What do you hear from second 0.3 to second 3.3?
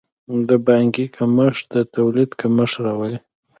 د پانګې کمښت د تولید کمښت راولي.